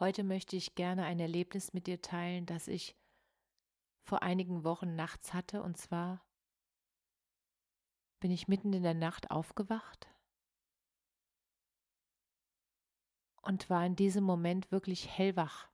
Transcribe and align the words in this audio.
Heute 0.00 0.24
möchte 0.24 0.56
ich 0.56 0.74
gerne 0.74 1.04
ein 1.04 1.20
Erlebnis 1.20 1.74
mit 1.74 1.86
dir 1.86 2.00
teilen, 2.00 2.46
das 2.46 2.68
ich 2.68 2.96
vor 4.00 4.22
einigen 4.22 4.64
Wochen 4.64 4.96
nachts 4.96 5.34
hatte. 5.34 5.62
Und 5.62 5.76
zwar 5.76 6.24
bin 8.18 8.30
ich 8.30 8.48
mitten 8.48 8.72
in 8.72 8.82
der 8.82 8.94
Nacht 8.94 9.30
aufgewacht 9.30 10.08
und 13.42 13.68
war 13.68 13.84
in 13.84 13.94
diesem 13.94 14.24
Moment 14.24 14.72
wirklich 14.72 15.06
hellwach. 15.06 15.70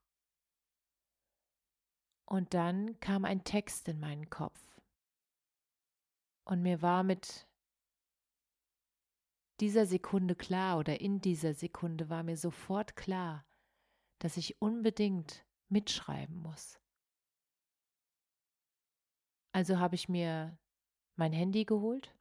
Und 2.24 2.52
dann 2.52 2.98
kam 2.98 3.24
ein 3.24 3.44
Text 3.44 3.86
in 3.86 4.00
meinen 4.00 4.28
Kopf. 4.28 4.60
Und 6.44 6.62
mir 6.62 6.82
war 6.82 7.04
mit 7.04 7.46
dieser 9.60 9.86
Sekunde 9.86 10.34
klar 10.34 10.78
oder 10.78 11.00
in 11.00 11.20
dieser 11.20 11.54
Sekunde 11.54 12.10
war 12.10 12.24
mir 12.24 12.36
sofort 12.36 12.96
klar, 12.96 13.45
dass 14.18 14.36
ich 14.36 14.60
unbedingt 14.60 15.44
mitschreiben 15.68 16.36
muss. 16.36 16.78
Also 19.52 19.78
habe 19.78 19.94
ich 19.94 20.08
mir 20.08 20.58
mein 21.16 21.32
Handy 21.32 21.64
geholt 21.64 22.14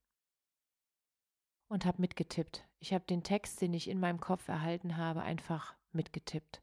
und 1.67 1.85
habe 1.85 2.01
mitgetippt. 2.01 2.67
Ich 2.79 2.93
habe 2.93 3.05
den 3.05 3.23
Text, 3.23 3.61
den 3.61 3.73
ich 3.73 3.89
in 3.89 3.99
meinem 3.99 4.19
Kopf 4.19 4.47
erhalten 4.47 4.97
habe, 4.97 5.21
einfach 5.21 5.75
mitgetippt. 5.91 6.61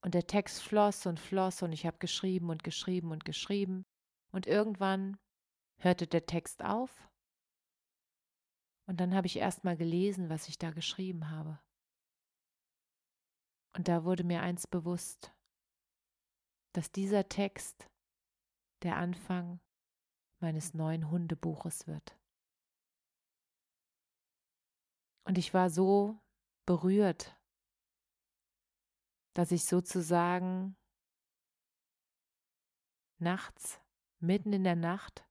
Und 0.00 0.14
der 0.14 0.26
Text 0.26 0.62
floss 0.62 1.06
und 1.06 1.18
floss 1.18 1.62
und 1.62 1.72
ich 1.72 1.86
habe 1.86 1.98
geschrieben 1.98 2.50
und 2.50 2.62
geschrieben 2.62 3.10
und 3.10 3.24
geschrieben. 3.24 3.84
Und 4.30 4.46
irgendwann 4.46 5.18
hörte 5.78 6.06
der 6.06 6.26
Text 6.26 6.62
auf. 6.62 7.08
Und 8.86 9.00
dann 9.00 9.14
habe 9.14 9.26
ich 9.26 9.36
erst 9.36 9.64
mal 9.64 9.76
gelesen, 9.76 10.28
was 10.28 10.48
ich 10.48 10.58
da 10.58 10.70
geschrieben 10.70 11.30
habe. 11.30 11.58
Und 13.78 13.86
da 13.86 14.02
wurde 14.02 14.24
mir 14.24 14.42
eins 14.42 14.66
bewusst, 14.66 15.32
dass 16.72 16.90
dieser 16.90 17.28
Text 17.28 17.88
der 18.82 18.96
Anfang 18.96 19.60
meines 20.40 20.74
neuen 20.74 21.12
Hundebuches 21.12 21.86
wird. 21.86 22.18
Und 25.22 25.38
ich 25.38 25.54
war 25.54 25.70
so 25.70 26.18
berührt, 26.66 27.40
dass 29.34 29.52
ich 29.52 29.64
sozusagen 29.64 30.76
nachts, 33.20 33.80
mitten 34.18 34.52
in 34.52 34.64
der 34.64 34.74
Nacht, 34.74 35.24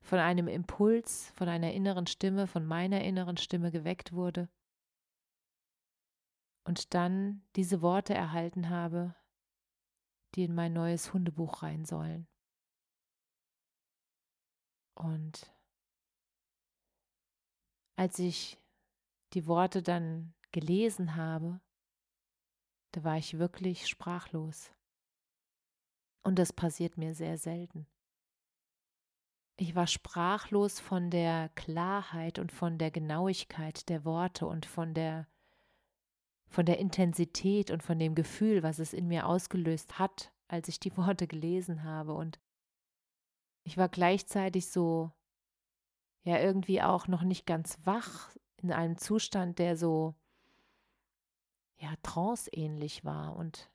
von 0.00 0.20
einem 0.20 0.48
Impuls, 0.48 1.28
von 1.32 1.50
einer 1.50 1.74
inneren 1.74 2.06
Stimme, 2.06 2.46
von 2.46 2.64
meiner 2.64 3.02
inneren 3.02 3.36
Stimme 3.36 3.70
geweckt 3.70 4.12
wurde 4.12 4.48
und 6.68 6.92
dann 6.92 7.42
diese 7.56 7.80
Worte 7.80 8.12
erhalten 8.12 8.68
habe, 8.68 9.14
die 10.34 10.44
in 10.44 10.54
mein 10.54 10.74
neues 10.74 11.14
Hundebuch 11.14 11.62
rein 11.62 11.86
sollen. 11.86 12.28
Und 14.94 15.50
als 17.96 18.18
ich 18.18 18.60
die 19.32 19.46
Worte 19.46 19.82
dann 19.82 20.34
gelesen 20.52 21.16
habe, 21.16 21.62
da 22.92 23.02
war 23.02 23.16
ich 23.16 23.38
wirklich 23.38 23.88
sprachlos. 23.88 24.70
Und 26.22 26.38
das 26.38 26.52
passiert 26.52 26.98
mir 26.98 27.14
sehr 27.14 27.38
selten. 27.38 27.86
Ich 29.56 29.74
war 29.74 29.86
sprachlos 29.86 30.80
von 30.80 31.08
der 31.08 31.48
Klarheit 31.54 32.38
und 32.38 32.52
von 32.52 32.76
der 32.76 32.90
Genauigkeit 32.90 33.88
der 33.88 34.04
Worte 34.04 34.46
und 34.46 34.66
von 34.66 34.92
der 34.92 35.26
von 36.48 36.66
der 36.66 36.78
Intensität 36.78 37.70
und 37.70 37.82
von 37.82 37.98
dem 37.98 38.14
Gefühl, 38.14 38.62
was 38.62 38.78
es 38.78 38.92
in 38.92 39.06
mir 39.06 39.26
ausgelöst 39.26 39.98
hat, 39.98 40.32
als 40.48 40.68
ich 40.68 40.80
die 40.80 40.96
Worte 40.96 41.26
gelesen 41.26 41.84
habe. 41.84 42.14
Und 42.14 42.40
ich 43.64 43.76
war 43.76 43.88
gleichzeitig 43.88 44.68
so, 44.70 45.12
ja, 46.22 46.38
irgendwie 46.38 46.82
auch 46.82 47.06
noch 47.06 47.22
nicht 47.22 47.46
ganz 47.46 47.78
wach, 47.84 48.34
in 48.56 48.72
einem 48.72 48.98
Zustand, 48.98 49.58
der 49.58 49.76
so, 49.76 50.14
ja, 51.76 51.94
tranceähnlich 52.02 53.04
war. 53.04 53.36
Und 53.36 53.70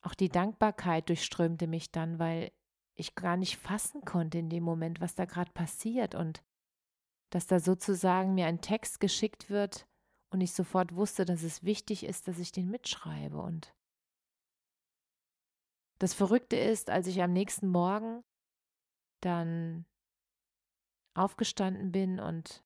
auch 0.00 0.14
die 0.14 0.30
Dankbarkeit 0.30 1.08
durchströmte 1.08 1.66
mich 1.66 1.92
dann, 1.92 2.18
weil 2.18 2.52
ich 2.94 3.14
gar 3.14 3.36
nicht 3.36 3.56
fassen 3.56 4.04
konnte 4.04 4.38
in 4.38 4.48
dem 4.48 4.62
Moment, 4.62 5.00
was 5.00 5.14
da 5.14 5.24
gerade 5.24 5.52
passiert 5.52 6.14
und 6.14 6.42
dass 7.30 7.46
da 7.46 7.60
sozusagen 7.60 8.34
mir 8.34 8.46
ein 8.46 8.60
Text 8.60 9.00
geschickt 9.00 9.48
wird, 9.48 9.86
und 10.32 10.40
ich 10.40 10.52
sofort 10.52 10.94
wusste, 10.94 11.24
dass 11.24 11.42
es 11.42 11.62
wichtig 11.62 12.04
ist, 12.04 12.26
dass 12.26 12.38
ich 12.38 12.52
den 12.52 12.70
mitschreibe. 12.70 13.40
Und 13.40 13.74
das 15.98 16.14
Verrückte 16.14 16.56
ist, 16.56 16.88
als 16.88 17.06
ich 17.06 17.22
am 17.22 17.32
nächsten 17.32 17.68
Morgen 17.68 18.24
dann 19.20 19.84
aufgestanden 21.14 21.92
bin 21.92 22.18
und 22.18 22.64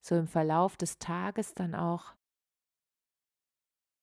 so 0.00 0.16
im 0.16 0.26
Verlauf 0.26 0.76
des 0.76 0.98
Tages 0.98 1.52
dann 1.52 1.74
auch 1.74 2.14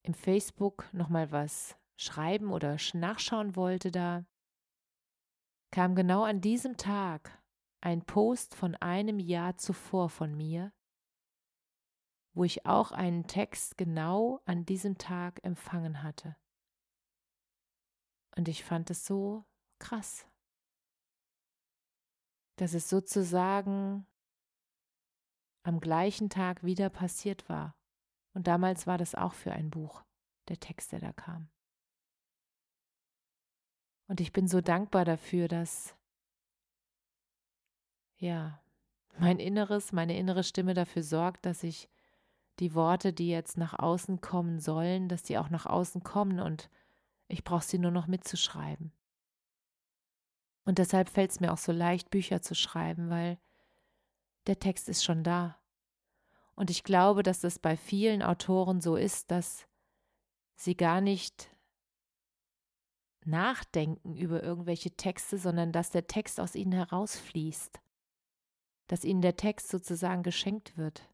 im 0.04 0.14
Facebook 0.14 0.88
nochmal 0.94 1.32
was 1.32 1.76
schreiben 2.00 2.54
oder 2.54 2.78
nachschauen 2.94 3.56
wollte 3.56 3.92
da, 3.92 4.24
kam 5.72 5.96
genau 5.96 6.24
an 6.24 6.42
diesem 6.42 6.78
Tag 6.78 7.39
ein 7.82 8.06
Post 8.06 8.56
von 8.56 8.76
einem 8.76 9.20
Jahr 9.20 9.58
zuvor 9.58 10.10
von 10.10 10.36
mir, 10.36 10.74
wo 12.34 12.44
ich 12.44 12.66
auch 12.66 12.92
einen 12.92 13.28
Text 13.28 13.78
genau 13.78 14.42
an 14.46 14.66
diesem 14.66 14.98
Tag 14.98 15.44
empfangen 15.44 16.04
hatte. 16.04 16.36
Und 18.36 18.48
ich 18.48 18.64
fand 18.64 18.90
es 18.90 19.06
so 19.06 19.46
krass, 19.80 20.28
dass 22.58 22.74
es 22.74 22.90
sozusagen 22.90 24.06
am 25.64 25.80
gleichen 25.80 26.30
Tag 26.30 26.64
wieder 26.64 26.90
passiert 26.90 27.48
war. 27.50 27.76
Und 28.34 28.48
damals 28.48 28.88
war 28.88 28.98
das 28.98 29.16
auch 29.16 29.34
für 29.34 29.52
ein 29.52 29.70
Buch, 29.70 30.04
der 30.48 30.60
Text, 30.60 30.92
der 30.92 31.00
da 31.00 31.12
kam. 31.14 31.50
Und 34.08 34.22
ich 34.22 34.32
bin 34.32 34.48
so 34.48 34.62
dankbar 34.62 35.06
dafür, 35.06 35.48
dass 35.48 35.96
ja, 38.20 38.62
mein 39.18 39.40
Inneres, 39.40 39.92
meine 39.92 40.18
innere 40.18 40.44
Stimme 40.44 40.74
dafür 40.74 41.04
sorgt, 41.04 41.46
dass 41.46 41.64
ich 41.64 41.90
die 42.60 42.76
Worte, 42.76 43.14
die 43.14 43.30
jetzt 43.30 43.58
nach 43.58 43.78
außen 43.78 44.22
kommen 44.22 44.60
sollen, 44.60 45.08
dass 45.08 45.24
die 45.24 45.38
auch 45.38 45.50
nach 45.50 45.66
außen 45.66 46.04
kommen 46.04 46.40
und 46.40 46.70
ich 47.28 47.44
brauche 47.44 47.64
sie 47.64 47.80
nur 47.80 47.92
noch 47.92 48.08
mitzuschreiben. 48.08 48.92
Und 50.66 50.78
deshalb 50.78 51.10
fällt 51.10 51.32
es 51.32 51.40
mir 51.40 51.54
auch 51.54 51.58
so 51.58 51.72
leicht, 51.72 52.10
Bücher 52.10 52.42
zu 52.42 52.56
schreiben, 52.56 53.10
weil 53.10 53.40
der 54.48 54.60
Text 54.60 54.90
ist 54.90 55.04
schon 55.04 55.24
da. 55.24 55.58
Und 56.56 56.70
ich 56.70 56.84
glaube, 56.84 57.24
dass 57.24 57.40
das 57.40 57.60
bei 57.60 57.78
vielen 57.78 58.22
Autoren 58.22 58.82
so 58.82 58.96
ist, 58.98 59.32
dass 59.32 59.68
sie 60.56 60.76
gar 60.76 61.00
nicht 61.00 61.50
nachdenken 63.24 64.16
über 64.16 64.44
irgendwelche 64.44 64.92
Texte, 64.92 65.38
sondern 65.38 65.72
dass 65.72 65.92
der 65.92 66.08
Text 66.08 66.40
aus 66.40 66.56
ihnen 66.56 66.74
herausfließt 66.74 67.80
dass 68.90 69.06
ihnen 69.06 69.22
der 69.22 69.36
Text 69.36 69.70
sozusagen 69.70 70.24
geschenkt 70.24 70.76
wird, 70.76 71.08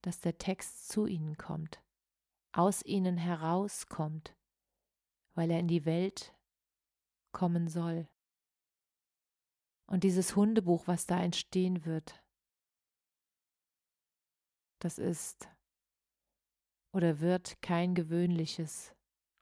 dass 0.00 0.20
der 0.20 0.38
Text 0.38 0.88
zu 0.88 1.06
ihnen 1.06 1.36
kommt, 1.36 1.82
aus 2.52 2.82
ihnen 2.82 3.18
herauskommt, 3.18 4.34
weil 5.34 5.50
er 5.50 5.60
in 5.60 5.68
die 5.68 5.84
Welt 5.84 6.34
kommen 7.30 7.68
soll. 7.68 8.08
Und 9.86 10.02
dieses 10.02 10.34
Hundebuch, 10.34 10.86
was 10.86 11.06
da 11.06 11.22
entstehen 11.22 11.84
wird, 11.84 12.24
das 14.78 14.98
ist 14.98 15.48
oder 16.92 17.20
wird 17.20 17.60
kein 17.60 17.94
gewöhnliches 17.94 18.94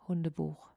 Hundebuch. 0.08 0.73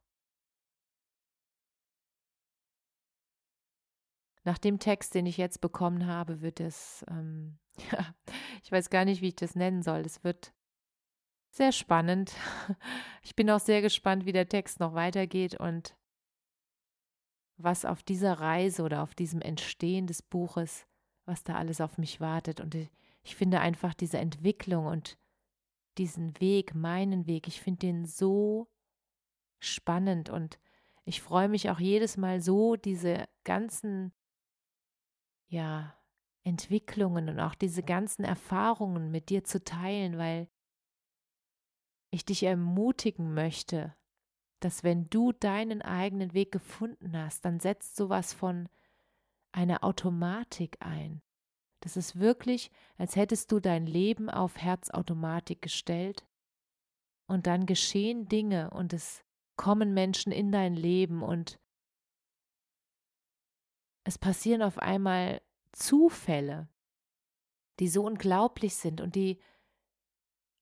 Nach 4.48 4.56
dem 4.56 4.78
Text, 4.78 5.14
den 5.14 5.26
ich 5.26 5.36
jetzt 5.36 5.60
bekommen 5.60 6.06
habe, 6.06 6.40
wird 6.40 6.58
es, 6.58 7.04
ähm, 7.10 7.58
ja, 7.92 8.14
ich 8.62 8.72
weiß 8.72 8.88
gar 8.88 9.04
nicht, 9.04 9.20
wie 9.20 9.28
ich 9.28 9.36
das 9.36 9.54
nennen 9.54 9.82
soll. 9.82 9.98
Es 9.98 10.24
wird 10.24 10.54
sehr 11.50 11.70
spannend. 11.70 12.32
Ich 13.22 13.36
bin 13.36 13.50
auch 13.50 13.60
sehr 13.60 13.82
gespannt, 13.82 14.24
wie 14.24 14.32
der 14.32 14.48
Text 14.48 14.80
noch 14.80 14.94
weitergeht 14.94 15.60
und 15.60 15.94
was 17.58 17.84
auf 17.84 18.02
dieser 18.02 18.40
Reise 18.40 18.82
oder 18.82 19.02
auf 19.02 19.14
diesem 19.14 19.42
Entstehen 19.42 20.06
des 20.06 20.22
Buches, 20.22 20.86
was 21.26 21.44
da 21.44 21.56
alles 21.56 21.82
auf 21.82 21.98
mich 21.98 22.18
wartet. 22.18 22.62
Und 22.62 22.74
ich 23.22 23.36
finde 23.36 23.60
einfach 23.60 23.92
diese 23.92 24.16
Entwicklung 24.16 24.86
und 24.86 25.18
diesen 25.98 26.40
Weg, 26.40 26.74
meinen 26.74 27.26
Weg, 27.26 27.48
ich 27.48 27.60
finde 27.60 27.80
den 27.80 28.06
so 28.06 28.66
spannend 29.58 30.30
und 30.30 30.58
ich 31.04 31.20
freue 31.20 31.50
mich 31.50 31.68
auch 31.68 31.80
jedes 31.80 32.16
Mal 32.16 32.40
so, 32.40 32.76
diese 32.76 33.28
ganzen, 33.44 34.14
ja, 35.48 35.94
Entwicklungen 36.44 37.28
und 37.28 37.40
auch 37.40 37.54
diese 37.54 37.82
ganzen 37.82 38.24
Erfahrungen 38.24 39.10
mit 39.10 39.28
dir 39.28 39.44
zu 39.44 39.62
teilen, 39.62 40.16
weil 40.18 40.48
ich 42.10 42.24
dich 42.24 42.42
ermutigen 42.42 43.34
möchte, 43.34 43.94
dass 44.60 44.82
wenn 44.82 45.04
du 45.04 45.32
deinen 45.32 45.82
eigenen 45.82 46.32
Weg 46.32 46.52
gefunden 46.52 47.16
hast, 47.16 47.44
dann 47.44 47.60
setzt 47.60 47.96
sowas 47.96 48.32
von 48.32 48.68
einer 49.52 49.84
Automatik 49.84 50.78
ein. 50.80 51.22
Das 51.80 51.96
ist 51.96 52.18
wirklich, 52.18 52.70
als 52.96 53.14
hättest 53.14 53.52
du 53.52 53.60
dein 53.60 53.86
Leben 53.86 54.30
auf 54.30 54.56
Herzautomatik 54.56 55.62
gestellt 55.62 56.26
und 57.26 57.46
dann 57.46 57.66
geschehen 57.66 58.28
Dinge 58.28 58.70
und 58.70 58.92
es 58.92 59.22
kommen 59.56 59.94
Menschen 59.94 60.32
in 60.32 60.50
dein 60.50 60.74
Leben 60.74 61.22
und 61.22 61.60
es 64.08 64.16
passieren 64.16 64.62
auf 64.62 64.78
einmal 64.78 65.42
Zufälle, 65.72 66.66
die 67.78 67.88
so 67.88 68.06
unglaublich 68.06 68.74
sind 68.74 69.02
und 69.02 69.14
die, 69.14 69.38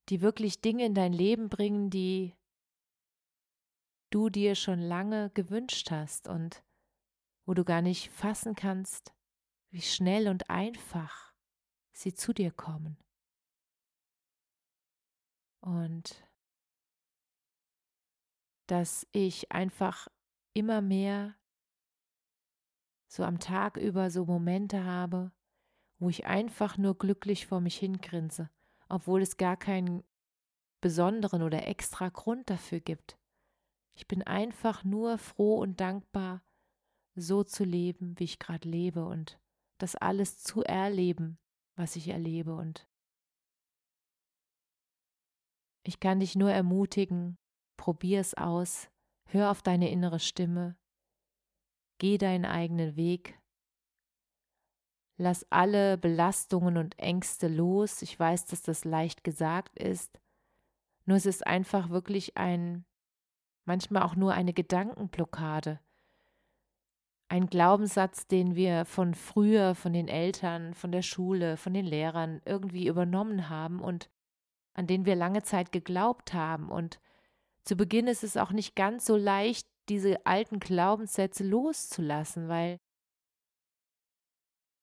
die 0.08 0.20
wirklich 0.20 0.60
Dinge 0.60 0.84
in 0.84 0.94
dein 0.94 1.12
Leben 1.12 1.48
bringen, 1.48 1.88
die 1.88 2.34
du 4.10 4.31
dir 4.31 4.56
schon 4.56 4.81
lange 4.81 5.31
gewünscht 5.31 5.93
hast 5.93 6.26
und 6.26 6.64
wo 7.44 7.54
du 7.54 7.64
gar 7.64 7.82
nicht 7.82 8.10
fassen 8.10 8.56
kannst, 8.56 9.14
wie 9.70 9.82
schnell 9.82 10.26
und 10.26 10.50
einfach 10.50 11.32
sie 11.93 12.14
zu 12.14 12.32
dir 12.32 12.50
kommen. 12.50 12.98
Und 15.60 16.28
dass 18.66 19.06
ich 19.12 19.52
einfach 19.52 20.08
immer 20.52 20.82
mehr 20.82 21.37
so 23.06 23.25
am 23.25 23.38
Tag 23.38 23.76
über 23.76 24.11
so 24.11 24.25
Momente 24.25 24.85
habe, 24.85 25.32
wo 25.99 26.08
ich 26.08 26.26
einfach 26.26 26.76
nur 26.79 26.99
glücklich 26.99 27.47
vor 27.47 27.61
mich 27.61 27.76
hingrinse, 27.79 28.50
obwohl 28.88 29.23
es 29.23 29.37
gar 29.37 29.56
keinen 29.56 30.05
besonderen 30.81 31.43
oder 31.43 31.67
extra 31.67 32.08
Grund 32.08 32.50
dafür 32.50 32.81
gibt. 32.81 33.19
Ich 33.94 34.06
bin 34.06 34.23
einfach 34.23 34.85
nur 34.85 35.19
froh 35.19 35.58
und 35.58 35.81
dankbar, 35.81 36.43
so 37.14 37.44
zu 37.44 37.64
leben, 37.64 38.19
wie 38.19 38.25
ich 38.25 38.38
gerade 38.38 38.69
lebe 38.69 39.06
und 39.06 39.41
das 39.79 39.97
alles 39.97 40.43
zu 40.43 40.62
erleben, 40.62 41.38
was 41.76 41.97
ich 41.97 42.08
erlebe. 42.08 42.55
Und 42.55 42.87
ich 45.82 45.99
kann 45.99 46.20
dich 46.20 46.37
nur 46.37 46.50
ermutigen, 46.50 47.38
probier 47.79 48.20
es 48.20 48.35
aus, 48.35 48.91
hör 49.26 49.50
auf 49.50 49.62
deine 49.62 49.91
innere 49.91 50.20
Stimme, 50.20 50.76
geh 51.98 52.19
deinen 52.19 52.44
eigenen 52.44 52.96
Weg, 52.96 53.38
lass 55.16 55.46
alle 55.50 55.98
Belastungen 55.98 56.76
und 56.76 56.98
Ängste 56.98 57.48
los. 57.48 58.02
Ich 58.02 58.19
weiß, 58.19 58.46
dass 58.46 58.62
das 58.62 58.84
leicht 58.84 59.25
gesagt 59.25 59.78
ist, 59.78 60.20
nur 61.04 61.16
es 61.16 61.26
ist 61.26 61.46
einfach 61.46 61.90
wirklich 61.90 62.37
ein 62.37 62.84
manchmal 63.66 64.02
auch 64.02 64.16
nur 64.16 64.32
eine 64.32 64.52
Gedankenblockade. 64.52 65.81
Ein 67.28 67.48
Glaubenssatz, 67.48 68.28
den 68.28 68.54
wir 68.54 68.84
von 68.84 69.14
früher, 69.14 69.75
von 69.75 69.93
den 69.93 70.06
Eltern, 70.06 70.75
von 70.75 70.93
der 70.93 71.02
Schule, 71.02 71.56
von 71.56 71.75
den 71.75 71.84
Lehrern 71.84 72.40
irgendwie 72.44 72.87
übernommen 72.87 73.48
haben 73.48 73.81
und 73.81 74.08
an 74.75 74.87
den 74.87 75.04
wir 75.04 75.16
lange 75.16 75.43
Zeit 75.43 75.72
geglaubt 75.72 76.34
haben. 76.34 76.70
Und 76.70 77.00
zu 77.62 77.76
Beginn 77.76 78.06
ist 78.06 78.22
es 78.22 78.37
auch 78.37 78.52
nicht 78.52 78.76
ganz 78.76 79.04
so 79.04 79.16
leicht, 79.16 79.66
diese 79.88 80.24
alten 80.26 80.60
Glaubenssätze 80.60 81.44
loszulassen, 81.44 82.48
weil 82.48 82.78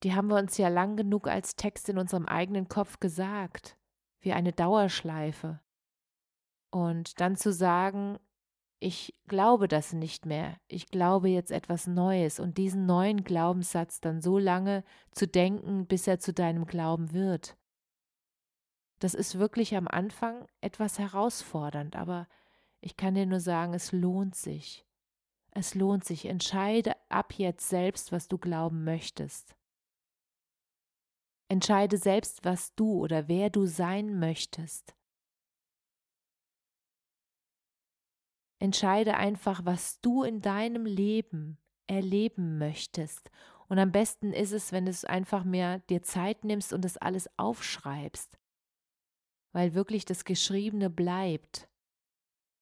die 0.03 0.13
haben 0.13 0.27
wir 0.27 0.37
uns 0.37 0.57
ja 0.57 0.67
lang 0.67 0.97
genug 0.97 1.27
als 1.27 1.55
Text 1.55 1.87
in 1.89 1.97
unserem 1.97 2.25
eigenen 2.25 2.67
Kopf 2.67 2.99
gesagt, 2.99 3.77
wie 4.19 4.33
eine 4.33 4.51
Dauerschleife. 4.51 5.61
Und 6.71 7.19
dann 7.21 7.35
zu 7.35 7.53
sagen, 7.53 8.17
ich 8.79 9.15
glaube 9.27 9.69
das 9.69 9.93
nicht 9.93 10.25
mehr, 10.25 10.57
ich 10.67 10.87
glaube 10.87 11.29
jetzt 11.29 11.51
etwas 11.51 11.87
Neues 11.87 12.39
und 12.39 12.57
diesen 12.57 12.85
neuen 12.85 13.23
Glaubenssatz 13.23 14.01
dann 14.01 14.21
so 14.21 14.37
lange 14.37 14.83
zu 15.11 15.25
denken, 15.25 15.87
bis 15.87 16.05
er 16.05 16.19
zu 16.19 16.33
deinem 16.33 16.65
Glauben 16.65 17.13
wird. 17.13 17.55
Das 18.99 19.13
ist 19.13 19.39
wirklich 19.39 19.75
am 19.77 19.87
Anfang 19.87 20.47
etwas 20.59 20.99
herausfordernd, 20.99 21.95
aber 21.95 22.27
ich 22.81 22.97
kann 22.97 23.15
dir 23.15 23.25
nur 23.25 23.39
sagen, 23.39 23.73
es 23.73 23.93
lohnt 23.93 24.35
sich. 24.35 24.85
Es 25.55 25.75
lohnt 25.75 26.03
sich. 26.03 26.25
Entscheide 26.25 26.95
ab 27.09 27.33
jetzt 27.37 27.69
selbst, 27.69 28.11
was 28.11 28.27
du 28.27 28.37
glauben 28.37 28.83
möchtest. 28.83 29.55
Entscheide 31.47 31.97
selbst, 31.97 32.43
was 32.43 32.73
du 32.73 32.93
oder 32.93 33.27
wer 33.27 33.51
du 33.51 33.67
sein 33.67 34.19
möchtest. 34.19 34.95
Entscheide 38.59 39.15
einfach, 39.17 39.63
was 39.65 39.99
du 40.01 40.23
in 40.23 40.41
deinem 40.41 40.85
Leben 40.85 41.59
erleben 41.85 42.57
möchtest. 42.57 43.29
Und 43.67 43.77
am 43.77 43.91
besten 43.91 44.33
ist 44.33 44.53
es, 44.53 44.71
wenn 44.71 44.85
du 44.85 44.91
es 44.91 45.05
einfach 45.05 45.43
mehr 45.43 45.79
dir 45.79 46.01
Zeit 46.01 46.43
nimmst 46.43 46.73
und 46.73 46.83
das 46.83 46.97
alles 46.97 47.29
aufschreibst, 47.37 48.39
weil 49.51 49.75
wirklich 49.75 50.05
das 50.05 50.25
Geschriebene 50.25 50.89
bleibt. 50.89 51.69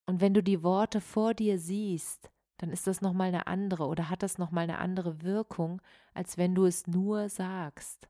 Und 0.08 0.20
wenn 0.20 0.34
du 0.34 0.42
die 0.42 0.64
Worte 0.64 1.00
vor 1.00 1.34
dir 1.34 1.60
siehst, 1.60 2.31
dann 2.62 2.70
ist 2.70 2.86
das 2.86 3.02
nochmal 3.02 3.30
eine 3.30 3.48
andere 3.48 3.88
oder 3.88 4.12
hat 4.12 4.22
das 4.22 4.38
nochmal 4.38 4.66
eine 4.66 4.78
andere 4.78 5.24
Wirkung, 5.24 5.82
als 6.14 6.38
wenn 6.38 6.54
du 6.54 6.66
es 6.66 6.86
nur 6.86 7.28
sagst. 7.28 8.08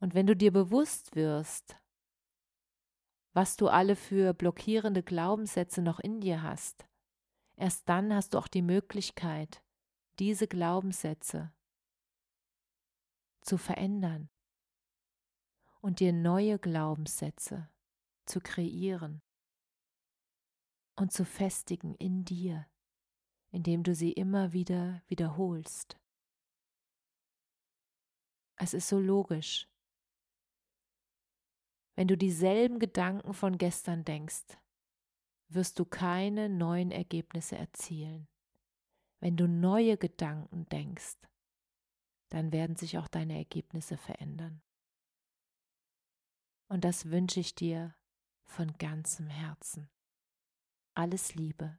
Und 0.00 0.14
wenn 0.14 0.26
du 0.26 0.34
dir 0.34 0.52
bewusst 0.52 1.14
wirst, 1.14 1.76
was 3.34 3.56
du 3.56 3.68
alle 3.68 3.94
für 3.94 4.34
blockierende 4.34 5.04
Glaubenssätze 5.04 5.80
noch 5.80 6.00
in 6.00 6.20
dir 6.20 6.42
hast. 6.42 6.88
Erst 7.54 7.88
dann 7.88 8.12
hast 8.12 8.34
du 8.34 8.38
auch 8.38 8.48
die 8.48 8.62
Möglichkeit, 8.62 9.62
diese 10.18 10.48
Glaubenssätze 10.48 11.52
zu 13.42 13.58
verändern 13.58 14.28
und 15.80 16.00
dir 16.00 16.12
neue 16.12 16.58
Glaubenssätze 16.58 17.70
zu 18.26 18.40
kreieren 18.40 19.22
und 20.96 21.12
zu 21.12 21.24
festigen 21.24 21.94
in 21.94 22.24
dir, 22.24 22.66
indem 23.52 23.82
du 23.82 23.94
sie 23.94 24.12
immer 24.12 24.52
wieder 24.52 25.02
wiederholst. 25.06 25.98
Es 28.56 28.74
ist 28.74 28.88
so 28.88 28.98
logisch, 28.98 29.68
wenn 31.94 32.08
du 32.08 32.16
dieselben 32.16 32.78
Gedanken 32.78 33.34
von 33.34 33.58
gestern 33.58 34.04
denkst, 34.04 34.58
wirst 35.48 35.78
du 35.78 35.84
keine 35.84 36.48
neuen 36.48 36.90
Ergebnisse 36.90 37.56
erzielen. 37.56 38.28
Wenn 39.20 39.36
du 39.36 39.46
neue 39.46 39.98
Gedanken 39.98 40.66
denkst, 40.70 41.18
dann 42.30 42.50
werden 42.50 42.76
sich 42.76 42.96
auch 42.96 43.08
deine 43.08 43.36
Ergebnisse 43.36 43.98
verändern. 43.98 44.62
Und 46.68 46.84
das 46.84 47.10
wünsche 47.10 47.40
ich 47.40 47.54
dir 47.54 47.94
von 48.46 48.72
ganzem 48.78 49.28
Herzen. 49.28 49.90
Alles 50.94 51.34
Liebe. 51.34 51.78